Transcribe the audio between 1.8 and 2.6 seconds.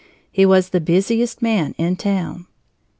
town.